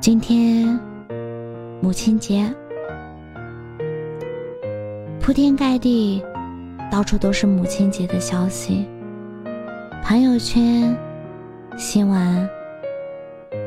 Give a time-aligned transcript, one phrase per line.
[0.00, 0.80] 今天
[1.82, 2.50] 母亲节，
[5.20, 6.24] 铺天盖地，
[6.90, 8.88] 到处都是母亲节的消息，
[10.02, 10.96] 朋友圈、
[11.76, 12.48] 新闻、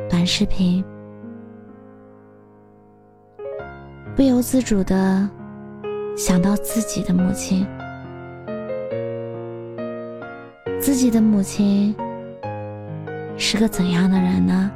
[0.09, 0.83] 短视频，
[4.15, 5.29] 不由自主的
[6.17, 7.63] 想到自己的母亲，
[10.81, 11.95] 自己的母亲
[13.37, 14.71] 是个怎样的人呢？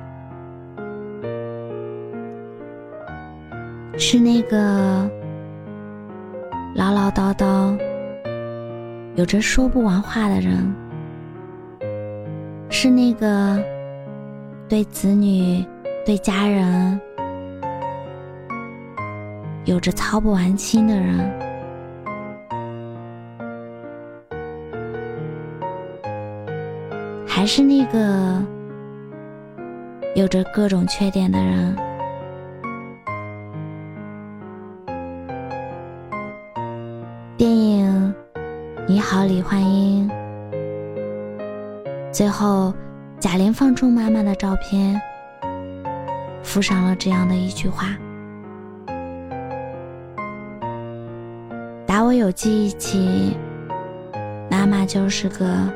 [4.00, 5.10] 是那个
[6.76, 7.78] 唠唠叨叨、
[9.16, 10.74] 有着说不完话的人，
[12.70, 13.60] 是那个
[14.70, 15.66] 对子女、
[16.06, 17.02] 对家人
[19.66, 21.18] 有着操不完心的人，
[27.28, 28.42] 还是那个
[30.16, 31.76] 有着各种缺点的人？
[37.38, 38.14] 电影
[38.88, 40.10] 《你好，李焕英》
[42.12, 42.74] 最后，
[43.20, 45.00] 贾玲放出妈妈的照片，
[46.42, 47.96] 附上了这样的一句话
[51.86, 53.38] ：“打我有记忆起，
[54.50, 55.72] 妈妈就是个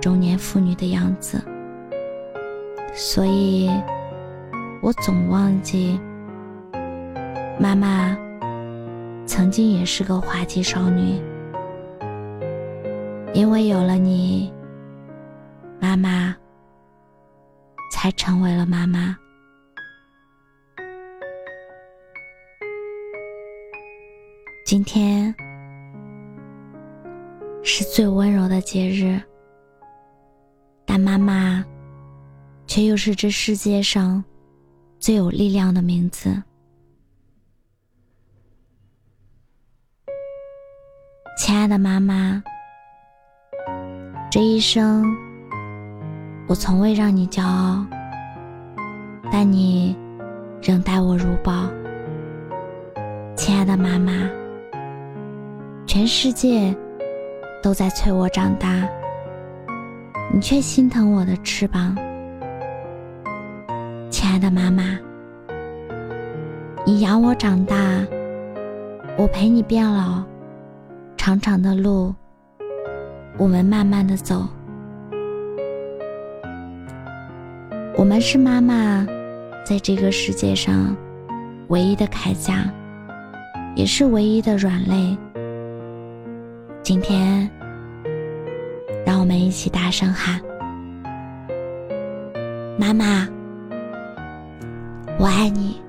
[0.00, 1.40] 中年妇女的样子，
[2.92, 3.70] 所以
[4.82, 6.00] 我总忘记
[7.56, 8.18] 妈妈。”
[9.26, 11.20] 曾经也是个花季少女，
[13.32, 14.52] 因为有了你，
[15.80, 16.34] 妈妈
[17.90, 19.16] 才成为了妈妈。
[24.66, 25.34] 今天
[27.62, 29.20] 是最温柔的节日，
[30.84, 31.64] 但妈妈
[32.66, 34.22] 却又是这世界上
[34.98, 36.42] 最有力量的名字。
[41.36, 42.40] 亲爱的妈妈，
[44.30, 45.04] 这一生
[46.46, 47.84] 我从未让你骄傲，
[49.32, 49.96] 但你
[50.62, 51.68] 仍待我如宝。
[53.36, 54.12] 亲爱的妈妈，
[55.86, 56.74] 全世界
[57.60, 58.88] 都在催我长大，
[60.32, 61.96] 你却心疼我的翅膀。
[64.08, 64.96] 亲爱的妈妈，
[66.86, 67.76] 你养我长大，
[69.18, 70.22] 我陪你变老。
[71.24, 72.14] 长长的路，
[73.38, 74.46] 我们慢慢的走。
[77.96, 79.06] 我们是妈妈
[79.64, 80.94] 在这个世界上
[81.68, 82.70] 唯一的铠甲，
[83.74, 85.16] 也是唯一的软肋。
[86.82, 87.50] 今天，
[89.06, 90.38] 让我们一起大声喊
[92.78, 93.26] ：“妈妈，
[95.18, 95.80] 我爱你。”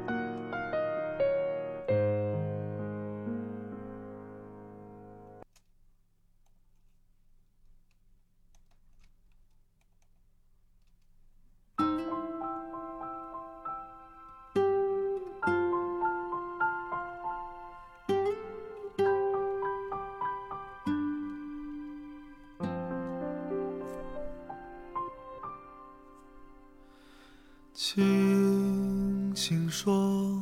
[27.88, 30.42] 轻轻说，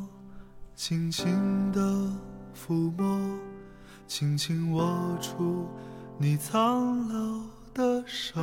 [0.75, 1.81] 轻轻的
[2.55, 3.19] 抚摸，
[4.07, 5.67] 轻轻握住
[6.17, 7.41] 你苍老
[7.73, 8.39] 的手。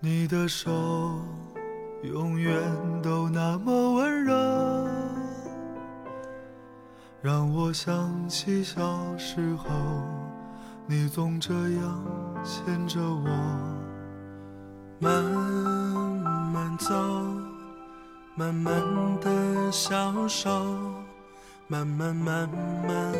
[0.00, 1.22] 你的手
[2.02, 2.60] 永远
[3.00, 4.34] 都那么温柔，
[7.22, 9.68] 让我想起小时候，
[10.88, 12.04] 你总这样
[12.42, 13.28] 牵着我。
[14.98, 15.39] 慢。
[16.80, 16.94] 走，
[18.34, 18.74] 慢慢
[19.20, 20.50] 的消瘦，
[21.68, 22.48] 慢慢慢
[22.86, 23.12] 慢，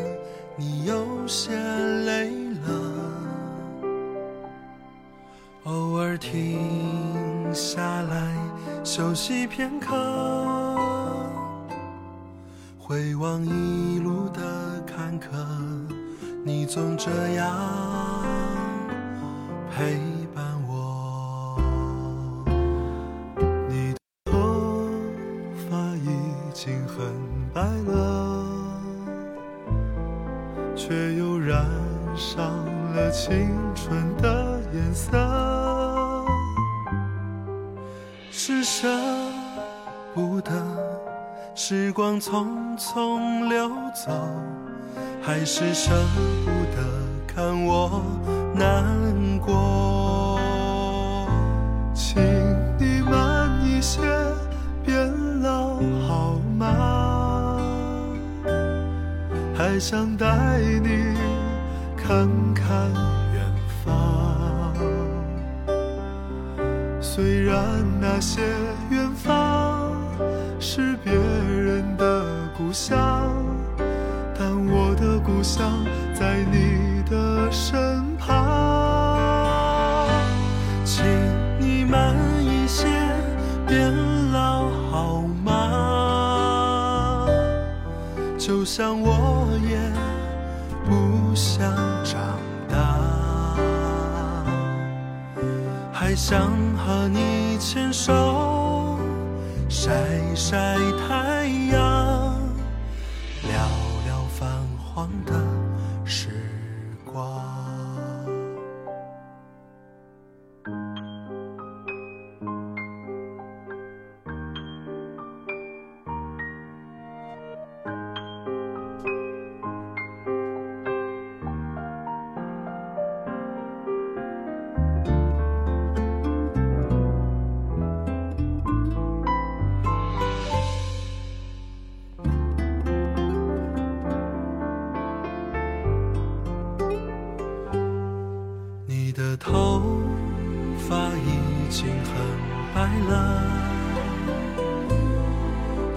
[0.57, 1.55] 你有些
[2.05, 2.31] 累
[2.65, 2.69] 了。
[5.65, 8.35] 偶尔停下来
[8.83, 9.95] 休息片刻，
[12.79, 14.41] 回望一路的
[14.87, 15.27] 坎坷，
[16.43, 17.55] 你总这样
[19.69, 19.99] 陪
[20.33, 20.50] 伴。
[33.23, 35.15] 青春的颜色，
[38.31, 38.87] 是舍
[40.11, 40.51] 不得
[41.53, 42.47] 时光匆
[42.79, 44.11] 匆流走，
[45.21, 45.91] 还是舍
[46.43, 46.81] 不得
[47.27, 48.01] 看我
[48.55, 48.83] 难
[49.37, 50.39] 过？
[51.93, 52.19] 请
[52.79, 54.01] 你慢一些，
[54.83, 55.07] 变
[55.43, 55.75] 老
[56.07, 57.59] 好吗？
[59.55, 61.15] 还想带你。
[62.03, 62.65] 看看
[67.01, 68.41] 虽然那些
[68.91, 69.91] 远方
[70.59, 72.23] 是别人的
[72.55, 73.33] 故乡，
[74.37, 75.83] 但我的故乡
[76.13, 80.07] 在你的身旁。
[80.85, 81.03] 请
[81.59, 82.87] 你慢一些，
[83.67, 83.91] 变
[84.31, 87.27] 老好吗？
[88.37, 89.79] 就像我也。
[90.83, 92.19] 不想长
[96.11, 98.99] 还想和你牵手
[99.69, 99.89] 晒
[100.35, 100.75] 晒
[101.07, 102.37] 太阳，
[103.43, 103.53] 聊
[104.05, 104.45] 聊泛
[104.77, 105.31] 黄的
[106.03, 106.27] 时
[107.05, 107.50] 光。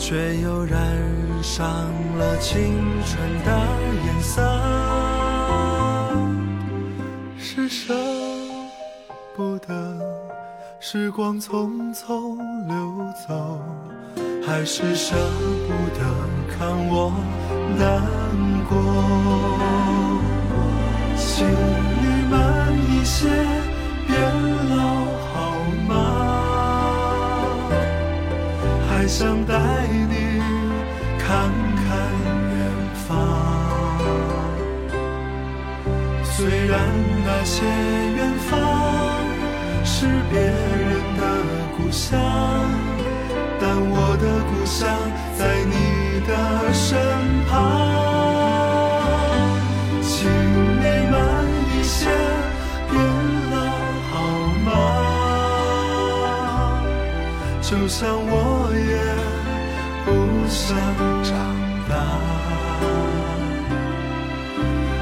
[0.07, 0.79] 却又染
[1.43, 1.67] 上
[2.19, 3.67] 了青春的
[4.05, 4.43] 颜色。
[7.39, 7.95] 是舍
[9.35, 9.99] 不得
[10.79, 12.37] 时光匆匆
[12.67, 13.59] 流走，
[14.47, 15.17] 还是舍
[15.67, 16.05] 不得
[16.55, 17.11] 看我
[17.79, 18.03] 难
[18.69, 19.64] 过？
[31.35, 31.85] 看看
[32.55, 32.57] 远
[33.09, 33.11] 方。
[36.23, 36.33] 虽
[36.69, 36.73] 然
[37.27, 37.57] 那些
[38.15, 38.51] 远方
[39.85, 41.23] 是别人的
[41.77, 42.21] 故乡，
[43.61, 44.87] 但我的故乡
[45.37, 45.75] 在你
[46.29, 46.31] 的
[46.73, 46.87] 身
[47.49, 47.53] 旁。
[50.03, 51.15] 请你慢
[51.73, 51.99] 一些，
[52.89, 52.95] 别
[53.51, 53.55] 了，
[54.13, 54.15] 好
[54.65, 54.69] 吗
[57.61, 58.95] 就像我也
[60.55, 60.79] 想
[61.25, 61.35] 长
[61.89, 61.95] 大，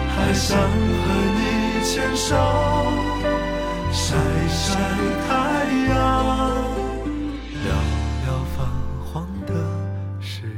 [0.09, 0.67] 还想和
[1.37, 1.41] 你
[1.85, 2.35] 牵手
[3.93, 4.17] 晒
[4.49, 4.65] 晒
[5.29, 5.31] 太
[5.91, 5.95] 阳，
[7.63, 7.69] 聊
[8.25, 8.27] 聊
[8.57, 8.57] 泛
[9.05, 9.53] 黄的
[10.23, 10.49] 时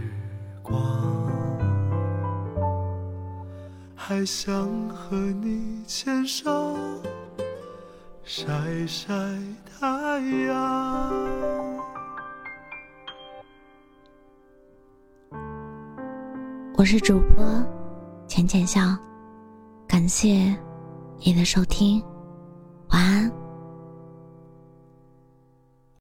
[0.62, 0.78] 光，
[3.96, 4.48] 还想
[4.90, 6.78] 和你牵手
[8.22, 8.44] 晒
[8.86, 9.12] 晒
[9.80, 10.73] 太阳。
[16.84, 17.42] 我是主播
[18.28, 18.94] 浅浅笑，
[19.88, 20.54] 感谢
[21.20, 22.04] 你的收听。